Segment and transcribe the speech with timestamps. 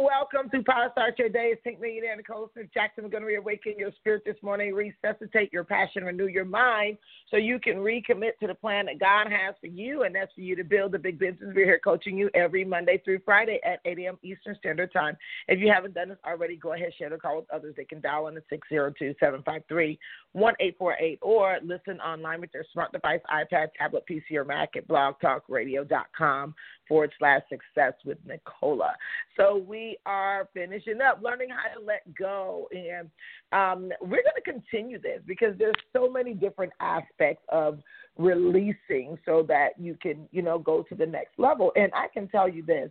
[0.00, 1.50] Welcome to Power Start Your Day.
[1.52, 3.02] It's Pink Millionaire Nicola Smith Jackson.
[3.02, 6.98] We're going to reawaken your spirit this morning, resuscitate your passion, renew your mind
[7.32, 10.42] so you can recommit to the plan that God has for you, and that's for
[10.42, 11.52] you to build a big business.
[11.52, 14.18] We're here coaching you every Monday through Friday at 8 a.m.
[14.22, 15.16] Eastern Standard Time.
[15.48, 17.74] If you haven't done this already, go ahead, and share the call with others.
[17.76, 19.98] They can dial in at 602 753
[20.32, 26.54] 1848 or listen online with your smart device, iPad, tablet, PC, or Mac at blogtalkradio.com
[26.86, 28.94] forward slash success with Nicola.
[29.36, 32.68] So we are finishing up learning how to let go.
[32.72, 33.10] And
[33.52, 37.80] um, we're going to continue this because there's so many different aspects of
[38.16, 41.72] releasing so that you can, you know, go to the next level.
[41.76, 42.90] And I can tell you this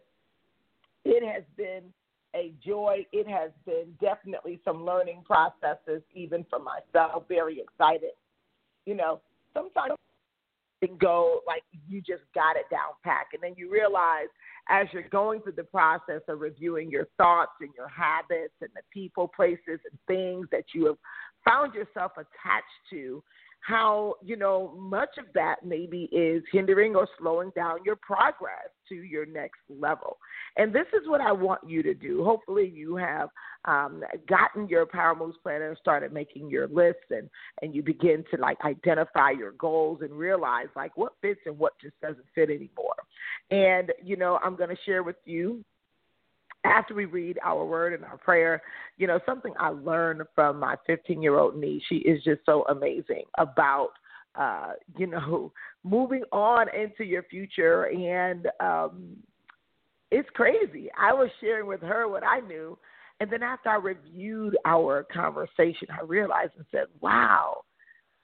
[1.06, 1.84] it has been
[2.36, 3.06] a joy.
[3.12, 7.24] It has been definitely some learning processes, even for myself.
[7.28, 8.12] Very excited.
[8.86, 9.22] You know,
[9.54, 9.94] sometimes
[11.00, 14.28] go like you just got it down pack and then you realize
[14.70, 18.82] as you're going through the process of reviewing your thoughts and your habits and the
[18.94, 20.98] people places and things that you have
[21.46, 23.24] found yourself attached to
[23.68, 28.96] how you know much of that maybe is hindering or slowing down your progress to
[28.96, 30.20] your next level.
[30.56, 32.24] And this is what i want you to do.
[32.24, 33.28] Hopefully you have
[33.66, 37.30] um, gotten your power moves planner and started making your lists and
[37.62, 41.74] and you begin to like identify your goals and realize like what fits and what
[41.82, 42.96] just doesn't fit anymore.
[43.52, 45.64] And you know i'm going to share with you
[46.68, 48.62] after we read our word and our prayer,
[48.98, 52.66] you know, something I learned from my 15 year old niece, she is just so
[52.70, 53.90] amazing about,
[54.36, 55.52] uh, you know,
[55.84, 57.86] moving on into your future.
[57.86, 59.18] And um,
[60.12, 60.90] it's crazy.
[61.00, 62.78] I was sharing with her what I knew.
[63.20, 67.64] And then after I reviewed our conversation, I realized and said, wow,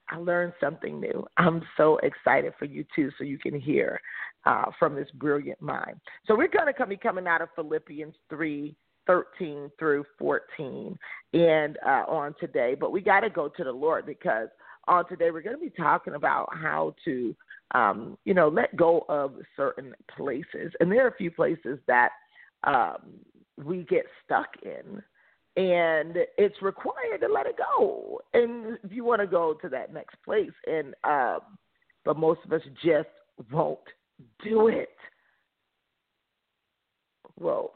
[0.10, 1.26] I learned something new.
[1.38, 4.00] I'm so excited for you too, so you can hear
[4.46, 6.00] uh, from this brilliant mind.
[6.28, 8.76] So we're going to be coming out of Philippians 3
[9.06, 10.98] 13 through 14
[11.34, 12.76] and uh, on today.
[12.80, 14.48] But we got to go to the Lord because
[14.88, 17.36] on today we're going to be talking about how to,
[17.74, 20.72] um, you know, let go of certain places.
[20.80, 22.10] And there are a few places that
[22.64, 23.14] um,
[23.64, 25.02] we get stuck in.
[25.56, 28.20] And it's required to let it go.
[28.34, 31.40] And if you want to go to that next place, and um,
[32.06, 33.10] but most of us just
[33.52, 33.80] won't
[34.44, 34.90] do it.
[37.40, 37.74] Well,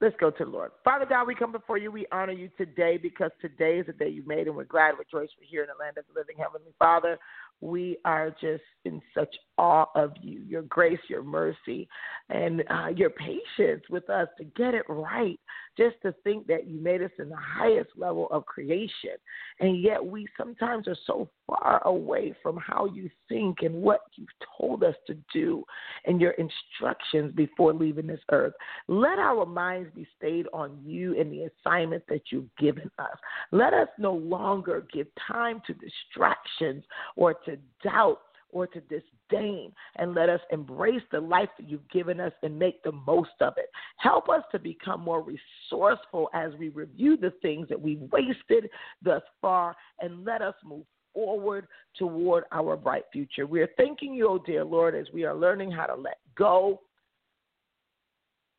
[0.00, 0.70] let's go to the Lord.
[0.84, 1.90] Father God, we come before you.
[1.90, 5.30] We honor you today because today is the day you made, and we're glad, rejoice,
[5.38, 6.36] we're here in the land of the living.
[6.38, 7.18] Heavenly Father,
[7.60, 11.86] we are just in such awe of you, your grace, your mercy,
[12.30, 15.38] and uh, your patience with us to get it right.
[15.76, 19.16] Just to think that you made us in the highest level of creation,
[19.60, 24.28] and yet we sometimes are so far away from how you think and what you've
[24.58, 25.64] told us to do
[26.06, 28.54] and your instructions before leaving this earth.
[28.88, 33.16] Let our minds be stayed on you and the assignment that you've given us.
[33.52, 36.84] Let us no longer give time to distractions
[37.16, 37.49] or to
[37.82, 38.20] doubt
[38.52, 42.82] or to disdain and let us embrace the life that you've given us and make
[42.82, 43.70] the most of it.
[43.98, 48.68] Help us to become more resourceful as we review the things that we've wasted
[49.02, 50.84] thus far and let us move
[51.14, 51.66] forward
[51.96, 53.46] toward our bright future.
[53.46, 56.80] We are thanking you, oh dear Lord, as we are learning how to let go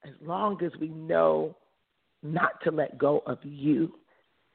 [0.04, 1.56] as long as we know
[2.24, 3.94] not to let go of you.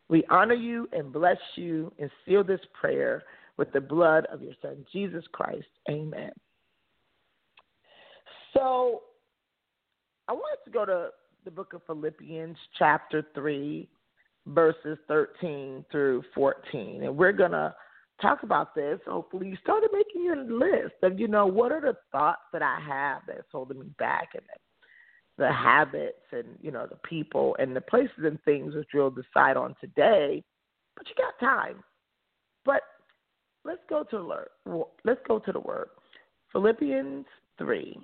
[0.08, 3.24] We honor you and bless you and seal this prayer
[3.56, 5.66] with the blood of your Son, Jesus Christ.
[5.90, 6.32] Amen.
[8.54, 9.02] So
[10.28, 11.08] I wanted to go to
[11.44, 13.88] the book of Philippians, chapter 3,
[14.46, 17.04] verses 13 through 14.
[17.04, 17.74] And we're going to
[18.20, 18.98] talk about this.
[19.06, 22.78] Hopefully, you started making your list of, you know, what are the thoughts that I
[22.86, 24.42] have that's holding me back and
[25.38, 29.56] the habits and, you know, the people and the places and things which we'll decide
[29.56, 30.42] on today.
[30.96, 31.84] But you got time.
[32.64, 32.80] But
[33.66, 35.88] let's go to the let's go to the word.
[36.52, 37.26] Philippians
[37.58, 37.98] three,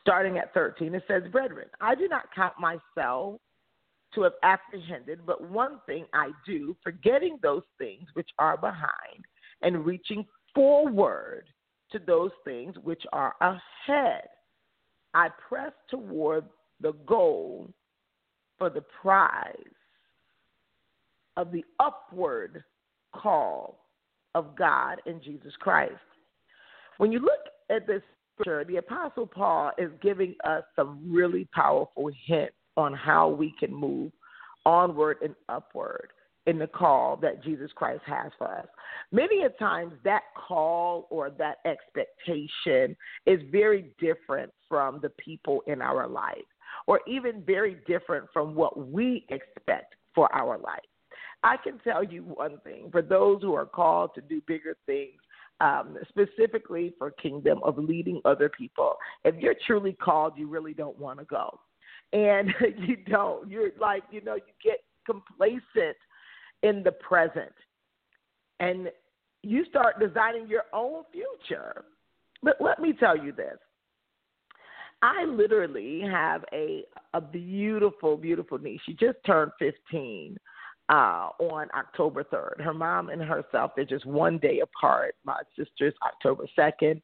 [0.00, 3.40] starting at thirteen, it says, Brethren, I do not count myself
[4.14, 9.24] to have apprehended, but one thing I do, forgetting those things which are behind
[9.62, 11.44] and reaching forward
[11.92, 14.24] to those things which are ahead.
[15.14, 16.44] I press toward
[16.80, 17.70] the goal
[18.58, 19.54] for the prize
[21.36, 22.64] of the upward
[23.14, 23.79] call
[24.34, 25.94] of God in Jesus Christ.
[26.98, 27.40] When you look
[27.70, 28.02] at this
[28.34, 33.74] scripture, the Apostle Paul is giving us some really powerful hints on how we can
[33.74, 34.12] move
[34.66, 36.10] onward and upward
[36.46, 38.66] in the call that Jesus Christ has for us.
[39.12, 45.82] Many a times that call or that expectation is very different from the people in
[45.82, 46.38] our life
[46.86, 50.80] or even very different from what we expect for our life.
[51.42, 55.20] I can tell you one thing for those who are called to do bigger things,
[55.60, 58.94] um, specifically for kingdom of leading other people.
[59.24, 61.58] If you're truly called, you really don't want to go,
[62.12, 62.52] and
[62.86, 63.50] you don't.
[63.50, 65.96] You're like you know you get complacent
[66.62, 67.52] in the present,
[68.58, 68.90] and
[69.42, 71.84] you start designing your own future.
[72.42, 73.56] But let me tell you this.
[75.02, 76.84] I literally have a
[77.14, 78.80] a beautiful, beautiful niece.
[78.84, 80.36] She just turned 15
[80.90, 82.60] uh, on October 3rd.
[82.62, 85.14] Her mom and herself, they're just one day apart.
[85.24, 87.00] My sister's October 2nd.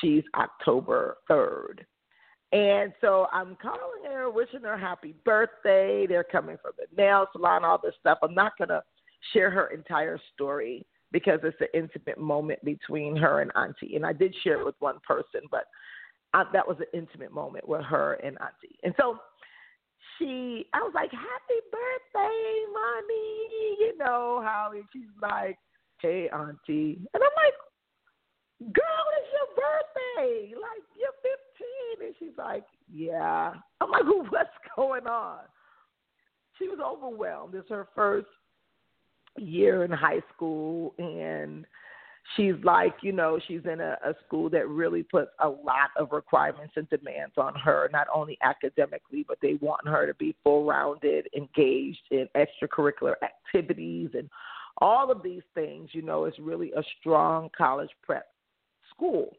[0.00, 1.80] She's October 3rd.
[2.50, 6.06] And so I'm calling her, wishing her happy birthday.
[6.06, 8.18] They're coming from the nail salon, all this stuff.
[8.22, 8.82] I'm not going to
[9.32, 13.96] share her entire story because it's an intimate moment between her and Auntie.
[13.96, 15.64] And I did share it with one person, but
[16.34, 18.78] I, that was an intimate moment with her and Auntie.
[18.82, 19.18] And so
[20.18, 23.48] she, I was like, "Happy birthday, mommy!"
[23.80, 25.58] You know how she's like,
[26.00, 30.54] "Hey, auntie," and I'm like, "Girl, it's your birthday!
[30.54, 31.18] Like you're
[31.98, 35.40] 15," and she's like, "Yeah." I'm like, "What's going on?"
[36.58, 37.54] She was overwhelmed.
[37.54, 38.26] It's her first
[39.36, 41.64] year in high school, and
[42.36, 46.12] she's like, you know, she's in a, a school that really puts a lot of
[46.12, 50.66] requirements and demands on her, not only academically, but they want her to be full
[50.66, 54.28] rounded, engaged in extracurricular activities and
[54.80, 58.26] all of these things, you know, it's really a strong college prep
[58.90, 59.36] school.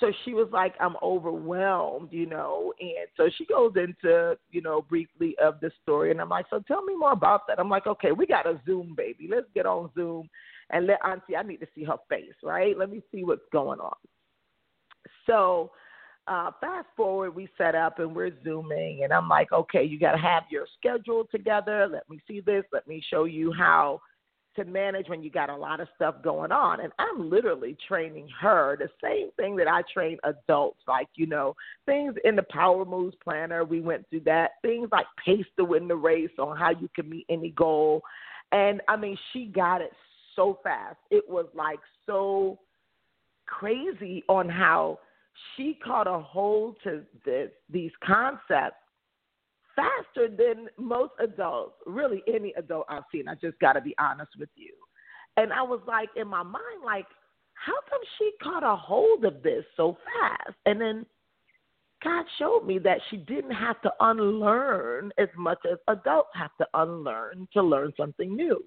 [0.00, 2.72] So she was like, I'm overwhelmed, you know.
[2.80, 6.10] And so she goes into, you know, briefly of the story.
[6.10, 7.60] And I'm like, so tell me more about that.
[7.60, 9.28] I'm like, okay, we got a Zoom, baby.
[9.30, 10.28] Let's get on Zoom
[10.70, 12.76] and let Auntie, I need to see her face, right?
[12.78, 13.96] Let me see what's going on.
[15.26, 15.70] So,
[16.26, 20.12] uh, fast forward, we set up and we're zooming, and I'm like, okay, you got
[20.12, 21.86] to have your schedule together.
[21.90, 22.64] Let me see this.
[22.72, 24.00] Let me show you how
[24.56, 26.80] to manage when you got a lot of stuff going on.
[26.80, 31.54] And I'm literally training her the same thing that I train adults, like, you know,
[31.86, 33.64] things in the Power Moves Planner.
[33.64, 34.52] We went through that.
[34.62, 38.02] Things like Pace to Win the Race on how you can meet any goal.
[38.52, 39.90] And I mean, she got it
[40.36, 40.96] so fast.
[41.10, 42.58] It was like so
[43.46, 44.98] crazy on how
[45.56, 48.76] she caught a hold to this these concepts
[49.74, 53.28] faster than most adults, really any adult I've seen.
[53.28, 54.72] I just got to be honest with you.
[55.36, 57.06] And I was like, in my mind, like,
[57.54, 60.56] how come she caught a hold of this so fast?
[60.66, 61.04] And then
[62.04, 66.66] God showed me that she didn't have to unlearn as much as adults have to
[66.74, 68.62] unlearn to learn something new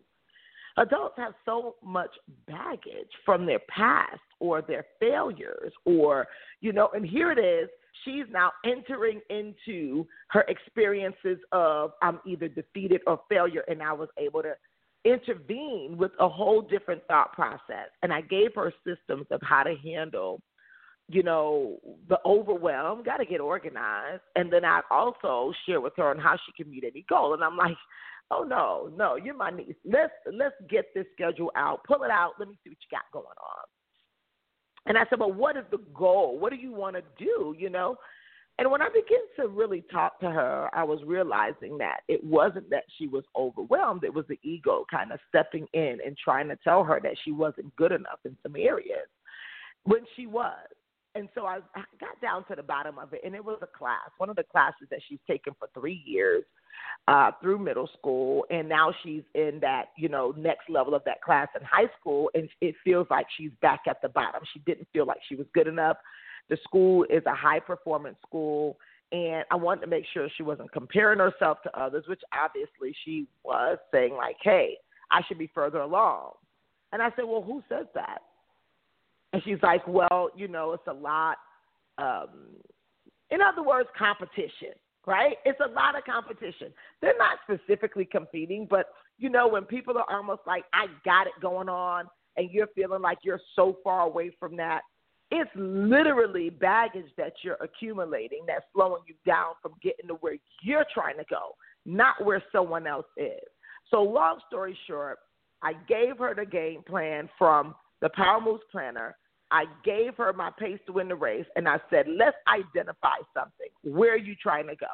[0.77, 2.12] adults have so much
[2.47, 6.27] baggage from their past or their failures or
[6.62, 7.69] you know and here it is
[8.05, 14.10] she's now entering into her experiences of i'm either defeated or failure and i was
[14.19, 14.53] able to
[15.07, 17.89] intervene with a whole different thought process.
[18.03, 20.41] And i gave her systems of how to handle
[21.10, 21.77] you know
[22.10, 24.22] the overwhelm got to get organized.
[24.36, 27.34] And then i also share with her on how she can meet any goal.
[27.34, 27.77] And i'm like
[28.29, 29.75] Oh no, no, you're my niece.
[29.86, 31.84] Let's let's get this schedule out.
[31.86, 32.34] Pull it out.
[32.39, 33.65] Let me see what you got going on.
[34.86, 36.38] And I said, Well, what is the goal?
[36.39, 37.55] What do you want to do?
[37.57, 37.96] You know?
[38.60, 42.69] And when I began to really talk to her, I was realizing that it wasn't
[42.72, 44.03] that she was overwhelmed.
[44.03, 47.31] It was the ego kind of stepping in and trying to tell her that she
[47.31, 49.07] wasn't good enough in some areas
[49.84, 50.57] when she was.
[51.17, 51.59] And so I
[52.00, 54.43] got down to the bottom of it, and it was a class, one of the
[54.43, 56.43] classes that she's taken for three years
[57.07, 61.24] uh, through middle school, and now she's in that you know next level of that
[61.24, 64.41] class in high school, and it feels like she's back at the bottom.
[64.53, 65.97] She didn't feel like she was good enough.
[66.50, 68.77] The school is a high performance school,
[69.12, 73.25] and I wanted to make sure she wasn't comparing herself to others, which obviously she
[73.43, 74.77] was, saying like, "Hey,
[75.09, 76.33] I should be further along."
[76.91, 78.21] And I said, "Well, who says that?"
[79.38, 81.38] And she's like, "Well, you know, it's a lot."
[82.00, 82.56] Um,
[83.29, 84.74] in other words, competition
[85.06, 85.38] right?
[85.46, 86.74] It's a lot of competition.
[87.01, 91.34] They're not specifically competing, but you know, when people are almost like, I got it
[91.41, 94.82] going on, and you're feeling like you're so far away from that,
[95.29, 100.86] It's literally baggage that you're accumulating that's slowing you down from getting to where you're
[100.94, 103.39] trying to go, not where someone else is.
[103.89, 105.17] So, long story short,
[105.62, 109.17] I gave her the game plan from the Power Moves Planner.
[109.51, 113.68] I gave her my pace to win the race, and I said, let's identify something.
[113.84, 114.88] Where are you trying to go?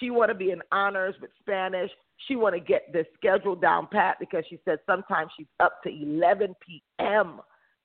[0.00, 1.90] She want to be in honors with Spanish.
[2.26, 5.90] She want to get this schedule down pat because she said sometimes she's up to
[5.90, 7.40] 11 p.m.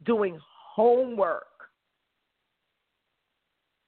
[0.06, 0.40] doing
[0.74, 1.44] homework.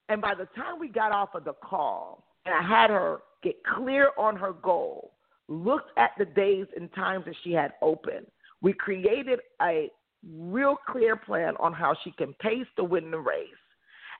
[0.09, 3.55] And by the time we got off of the call, and I had her get
[3.63, 5.13] clear on her goal,
[5.47, 8.25] looked at the days and times that she had open,
[8.61, 9.89] we created a
[10.27, 13.47] real clear plan on how she can pace to win the race.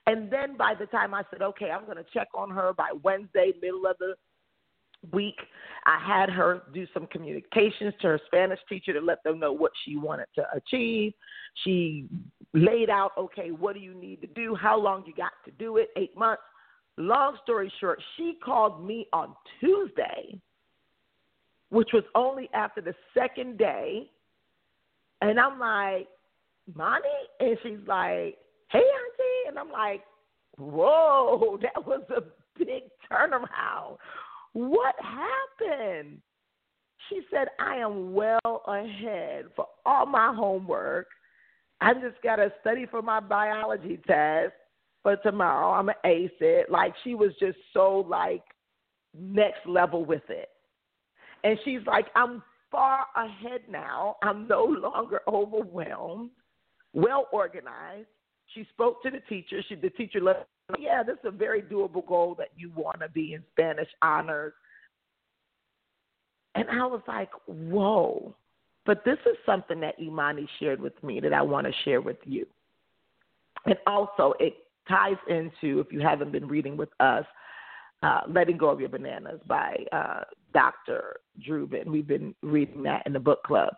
[0.06, 2.90] And then by the time I said, okay, I'm going to check on her by
[3.02, 4.14] Wednesday, middle of the
[5.12, 5.36] week,
[5.86, 9.72] I had her do some communications to her Spanish teacher to let them know what
[9.84, 11.12] she wanted to achieve.
[11.64, 12.06] She
[12.52, 14.54] laid out, okay, what do you need to do?
[14.54, 15.88] How long you got to do it?
[15.96, 16.42] Eight months.
[16.96, 20.38] Long story short, she called me on Tuesday,
[21.70, 24.10] which was only after the second day
[25.20, 26.08] and I'm like,
[26.74, 27.08] Monty?
[27.40, 28.36] And she's like,
[28.70, 29.48] hey, Auntie.
[29.48, 30.02] And I'm like,
[30.58, 32.22] whoa, that was a
[32.58, 33.96] big turnaround.
[34.52, 36.18] What happened?
[37.08, 41.06] She said, I am well ahead for all my homework.
[41.80, 44.52] I just got to study for my biology test
[45.02, 45.72] for tomorrow.
[45.72, 46.70] I'm going to ace it.
[46.70, 48.42] Like, she was just so, like,
[49.18, 50.50] next level with it.
[51.42, 54.16] And she's like, I'm far ahead now.
[54.22, 56.30] I'm no longer overwhelmed,
[56.92, 58.08] well organized.
[58.54, 59.62] She spoke to the teacher.
[59.68, 60.46] She, the teacher let,
[60.78, 64.52] yeah, this is a very doable goal that you want to be in Spanish honors.
[66.54, 68.34] And I was like, whoa.
[68.86, 72.16] But this is something that Imani shared with me that I want to share with
[72.24, 72.46] you.
[73.66, 74.54] And also, it
[74.88, 77.24] ties into, if you haven't been reading with us,
[78.02, 80.22] uh, Letting Go of Your Bananas by uh,
[80.54, 81.16] Dr.
[81.46, 81.86] Drubach.
[81.86, 83.74] We've been reading that in the book club.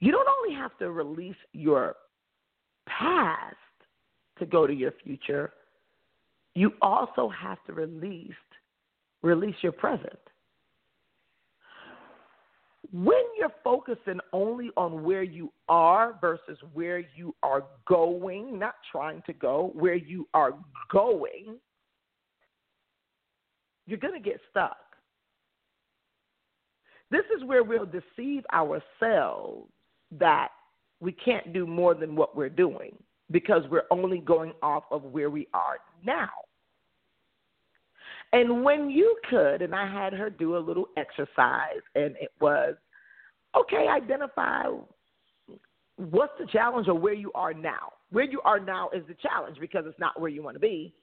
[0.00, 1.94] You don't only have to release your
[2.86, 3.56] past
[4.38, 5.52] to go to your future,
[6.54, 8.32] you also have to release
[9.22, 10.18] release your present.
[12.92, 19.22] When you're focusing only on where you are versus where you are going, not trying
[19.26, 20.52] to go, where you are
[20.90, 21.58] going,
[23.86, 24.76] you're going to get stuck.
[27.10, 29.70] This is where we'll deceive ourselves
[30.18, 30.48] that
[31.00, 32.94] we can't do more than what we're doing
[33.30, 36.30] because we're only going off of where we are now.
[38.32, 42.76] And when you could, and I had her do a little exercise, and it was
[43.54, 44.64] okay, identify
[45.96, 47.92] what's the challenge or where you are now.
[48.10, 50.94] Where you are now is the challenge because it's not where you want to be.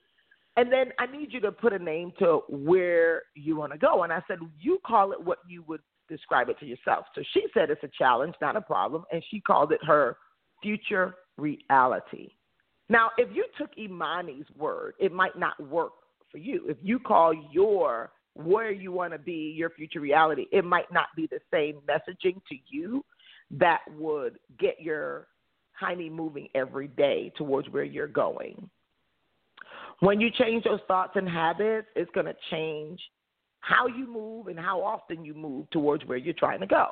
[0.59, 4.03] And then I need you to put a name to where you want to go.
[4.03, 7.05] And I said, you call it what you would describe it to yourself.
[7.15, 10.17] So she said it's a challenge, not a problem, and she called it her
[10.61, 12.31] future reality.
[12.89, 15.93] Now, if you took Imani's word, it might not work
[16.29, 16.65] for you.
[16.67, 21.07] If you call your where you want to be your future reality, it might not
[21.15, 23.05] be the same messaging to you
[23.51, 25.27] that would get your
[25.81, 28.69] hiney moving every day towards where you're going.
[30.01, 32.99] When you change those thoughts and habits, it's going to change
[33.59, 36.87] how you move and how often you move towards where you're trying to go.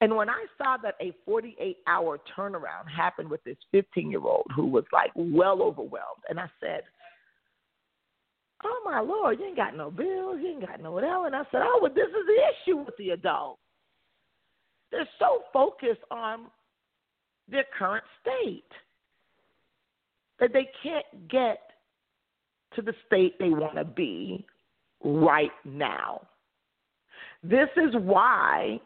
[0.00, 4.46] And when I saw that a 48 hour turnaround happened with this 15 year old
[4.56, 6.82] who was like well overwhelmed, and I said,
[8.64, 11.26] Oh my Lord, you ain't got no bills, you ain't got no whatever.
[11.26, 13.60] And I said, Oh, well, this is the issue with the adults.
[14.90, 16.46] They're so focused on
[17.48, 18.64] their current state
[20.40, 21.58] that they can't get
[22.74, 24.44] to the state they want to be
[25.02, 26.22] right now.
[27.42, 28.80] This is why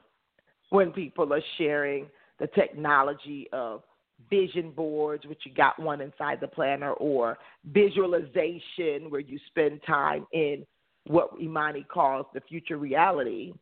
[0.71, 2.07] when people are sharing
[2.39, 3.83] the technology of
[4.31, 10.27] vision boards, which you got one inside the planner, or visualization, where you spend time
[10.33, 10.65] in
[11.07, 13.53] what Imani calls the future reality,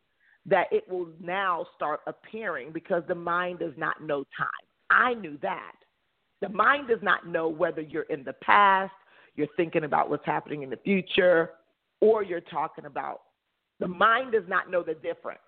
[0.46, 4.48] that it will now start appearing because the mind does not know time.
[4.90, 5.72] I knew that.
[6.42, 8.92] The mind does not know whether you're in the past,
[9.36, 11.50] you're thinking about what's happening in the future,
[12.00, 13.22] or you're talking about.
[13.78, 15.38] The mind does not know the difference.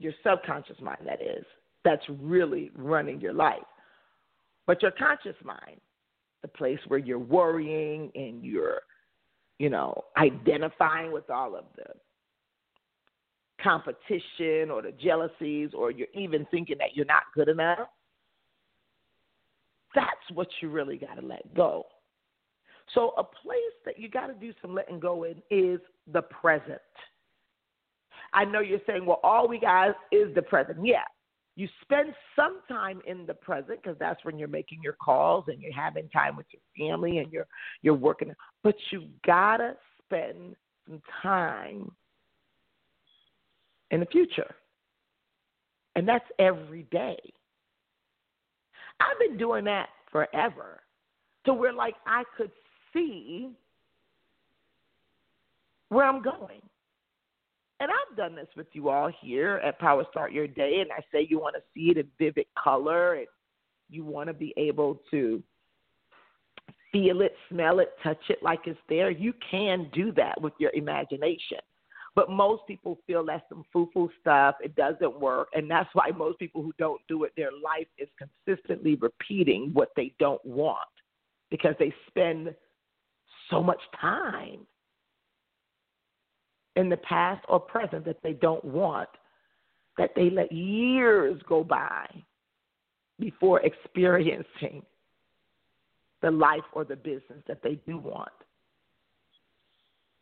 [0.00, 1.44] Your subconscious mind, that is,
[1.84, 3.62] that's really running your life.
[4.66, 5.80] But your conscious mind,
[6.42, 8.80] the place where you're worrying and you're,
[9.60, 11.84] you know, identifying with all of the
[13.60, 17.88] competition or the jealousies or you're even thinking that you're not good enough,
[19.94, 21.84] that's what you really got to let go.
[22.94, 25.80] So, a place that you got to do some letting go in is
[26.12, 26.80] the present.
[28.32, 30.78] I know you're saying, well, all we got is the present.
[30.84, 31.04] Yeah.
[31.54, 35.60] You spend some time in the present because that's when you're making your calls and
[35.60, 37.46] you're having time with your family and you're
[37.82, 38.32] you're working.
[38.62, 40.56] But you gotta spend
[40.86, 41.90] some time
[43.92, 44.54] in the future.
[45.94, 47.18] And that's every day.
[48.98, 50.80] I've been doing that forever
[51.44, 52.50] to where like I could
[52.92, 53.50] see
[55.90, 56.62] where I'm going.
[57.80, 61.00] And I've done this with you all here at Power Start Your Day, and I
[61.12, 63.26] say you want to see it in vivid color and
[63.90, 65.42] you want to be able to
[66.92, 69.10] feel it, smell it, touch it like it's there.
[69.10, 71.58] You can do that with your imagination.
[72.14, 74.56] But most people feel that's some foo foo stuff.
[74.62, 75.48] It doesn't work.
[75.54, 79.90] And that's why most people who don't do it, their life is consistently repeating what
[79.96, 80.78] they don't want
[81.50, 82.54] because they spend
[83.50, 84.66] so much time
[86.76, 89.08] in the past or present that they don't want
[89.98, 92.06] that they let years go by
[93.20, 94.82] before experiencing
[96.22, 98.32] the life or the business that they do want.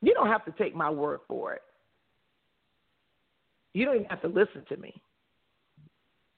[0.03, 1.63] You don't have to take my word for it.
[3.73, 5.01] You don't even have to listen to me.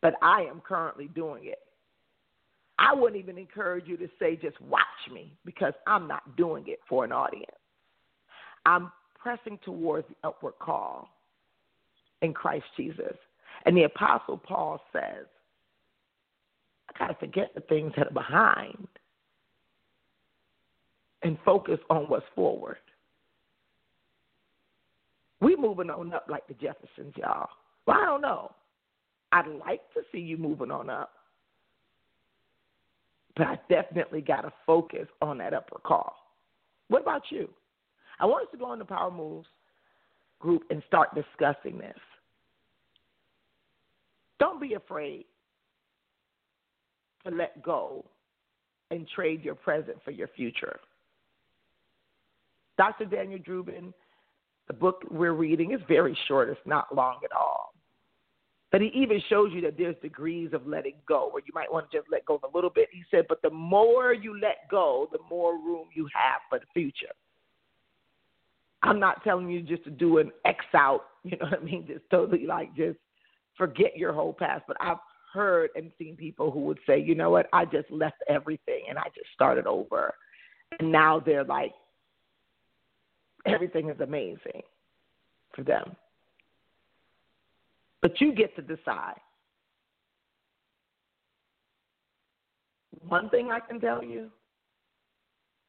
[0.01, 1.61] But I am currently doing it.
[2.79, 6.81] I wouldn't even encourage you to say, just watch me, because I'm not doing it
[6.89, 7.47] for an audience.
[8.67, 11.09] I'm pressing towards the upward call
[12.23, 13.17] in Christ Jesus.
[13.67, 15.27] And the Apostle Paul says,
[16.89, 18.89] I got to forget the things that are behind
[21.23, 22.79] and focus on what's forward.
[25.43, 27.49] We moving on up like the Jeffersons, y'all.
[27.87, 28.53] Well, I don't know.
[29.33, 31.11] I'd like to see you moving on up.
[33.37, 36.15] But I definitely got to focus on that upper call.
[36.89, 37.49] What about you?
[38.21, 39.49] I want us to go in the Power Moves
[40.39, 41.99] group and start discussing this.
[44.39, 45.25] Don't be afraid
[47.27, 48.05] to let go
[48.93, 50.79] and trade your present for your future.
[52.79, 53.07] Dr.
[53.07, 53.93] Daniel Drubach
[54.73, 57.75] the book we're reading is very short, it's not long at all.
[58.71, 61.91] But he even shows you that there's degrees of letting go, where you might want
[61.91, 62.89] to just let go a little bit.
[62.91, 66.65] He said, but the more you let go, the more room you have for the
[66.73, 67.13] future.
[68.83, 71.87] I'm not telling you just to do an X out, you know what I mean?
[71.87, 72.99] Just totally like just
[73.59, 74.65] forget your whole past.
[74.67, 74.97] But I've
[75.35, 78.99] heard and seen people who would say, you know what, I just left everything and
[78.99, 80.15] I just started over.
[80.81, 81.73] And now they're like
[83.47, 84.63] everything is amazing
[85.55, 85.97] for them.
[88.01, 89.21] But you get to decide.
[93.07, 94.29] One thing I can tell you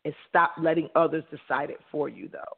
[0.06, 2.58] is stop letting others decide it for you, though.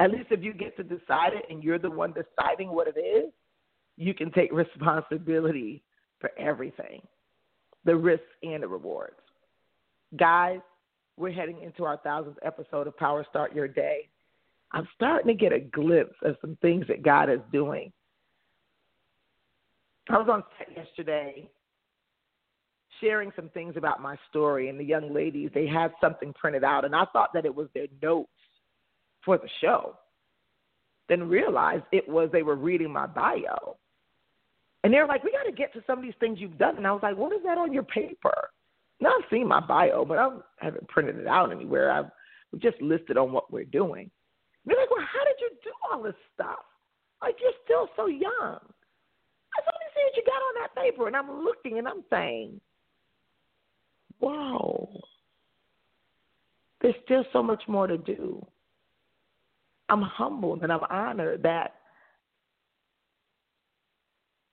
[0.00, 2.98] At least if you get to decide it and you're the one deciding what it
[2.98, 3.32] is,
[3.96, 5.82] you can take responsibility
[6.20, 7.02] for everything
[7.84, 9.16] the risks and the rewards.
[10.16, 10.60] Guys,
[11.22, 14.08] we're heading into our thousandth episode of Power Start Your Day.
[14.72, 17.92] I'm starting to get a glimpse of some things that God is doing.
[20.10, 21.48] I was on set yesterday
[23.00, 26.84] sharing some things about my story, and the young ladies, they had something printed out,
[26.84, 28.28] and I thought that it was their notes
[29.24, 29.96] for the show.
[31.08, 33.76] Then realized it was they were reading my bio.
[34.82, 36.76] And they're like, We got to get to some of these things you've done.
[36.76, 38.50] And I was like, What is that on your paper?
[39.02, 41.90] Now I've seen my bio, but I haven't printed it out anywhere.
[41.90, 42.10] I've
[42.60, 44.08] just listed on what we're doing.
[44.64, 46.60] They're like, well, how did you do all this stuff?
[47.20, 48.30] Like you're still so young.
[48.30, 51.88] I said, let me see what you got on that paper, and I'm looking and
[51.88, 52.60] I'm saying,
[54.20, 54.88] wow,
[56.80, 58.46] there's still so much more to do.
[59.88, 61.74] I'm humbled and I'm honored that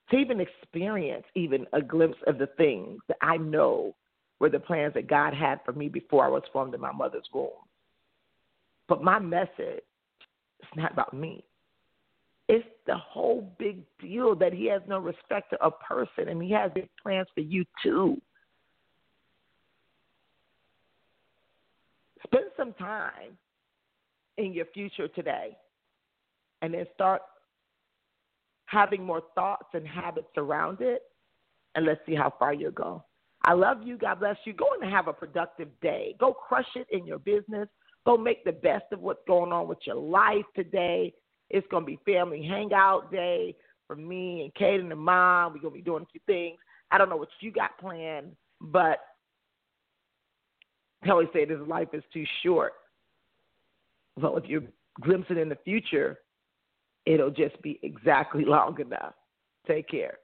[0.09, 3.95] to even experience even a glimpse of the things that I know
[4.39, 7.27] were the plans that God had for me before I was formed in my mother's
[7.33, 7.49] womb.
[8.87, 9.83] But my message
[10.61, 11.43] is not about me.
[12.47, 16.51] It's the whole big deal that He has no respect to a person and He
[16.51, 18.19] has big plans for you too.
[22.23, 23.37] Spend some time
[24.37, 25.57] in your future today
[26.61, 27.21] and then start
[28.65, 31.01] having more thoughts and habits around it,
[31.75, 33.03] and let's see how far you go.
[33.45, 33.97] I love you.
[33.97, 34.53] God bless you.
[34.53, 36.15] Go and have a productive day.
[36.19, 37.67] Go crush it in your business.
[38.05, 41.13] Go make the best of what's going on with your life today.
[41.49, 43.55] It's going to be family hangout day
[43.87, 45.53] for me and Kate and the mom.
[45.53, 46.57] We're going to be doing a few things.
[46.91, 48.99] I don't know what you got planned, but
[51.03, 52.73] I always say this life is too short.
[54.17, 54.63] Well, if you're
[55.01, 56.19] glimpsing in the future,
[57.05, 59.13] it'll just be exactly long enough.
[59.67, 60.17] Take care.